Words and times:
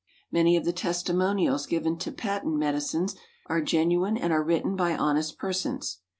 Many 0.31 0.57
of 0.57 0.65
the 0.65 0.73
testimonials 0.73 1.67
given 1.67 1.95
to 1.99 2.11
patent 2.11 2.55
medicines 2.57 3.15
are 3.45 3.61
genuine 3.61 4.17
and 4.17 4.33
are 4.33 4.41
written 4.43 4.75
by 4.75 4.97
honest 4.97 5.37
persons. 5.37 5.99